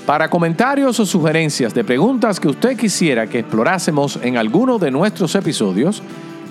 Para 0.05 0.29
comentarios 0.29 1.01
o 1.01 1.07
sugerencias 1.07 1.73
de 1.73 1.85
preguntas 1.85 2.41
que 2.41 2.49
usted 2.49 2.77
quisiera 2.77 3.29
que 3.29 3.39
explorásemos 3.39 4.19
en 4.23 4.37
alguno 4.37 4.79
de 4.79 4.91
nuestros 4.91 5.35
episodios, 5.35 6.03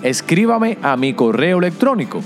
escríbame 0.02 0.76
a 0.82 0.96
mi 0.96 1.14
correo 1.14 1.58
electrónico 1.58 2.20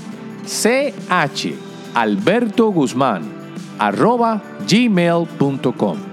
gmail.com 4.67 6.09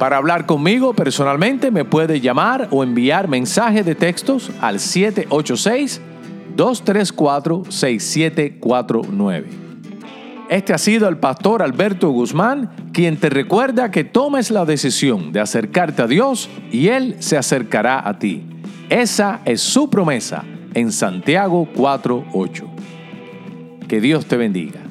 para 0.00 0.16
hablar 0.16 0.46
conmigo 0.46 0.94
personalmente 0.94 1.70
me 1.70 1.84
puede 1.84 2.22
llamar 2.22 2.68
o 2.70 2.82
enviar 2.82 3.28
mensaje 3.28 3.84
de 3.84 3.94
textos 3.94 4.50
al 4.62 4.80
786-234-6749. 6.60 9.44
Este 10.50 10.74
ha 10.74 10.78
sido 10.78 11.08
el 11.08 11.18
pastor 11.18 11.62
Alberto 11.62 12.10
Guzmán, 12.10 12.70
quien 12.92 13.16
te 13.16 13.30
recuerda 13.30 13.90
que 13.90 14.04
tomes 14.04 14.50
la 14.50 14.64
decisión 14.64 15.32
de 15.32 15.40
acercarte 15.40 16.02
a 16.02 16.08
Dios 16.08 16.50
y 16.72 16.88
Él 16.88 17.16
se 17.20 17.38
acercará 17.38 18.06
a 18.06 18.18
ti. 18.18 18.42
Esa 18.88 19.40
es 19.44 19.60
su 19.60 19.88
promesa 19.88 20.44
en 20.74 20.90
Santiago 20.90 21.68
4.8. 21.74 22.64
Que 23.86 24.00
Dios 24.00 24.26
te 24.26 24.36
bendiga. 24.36 24.89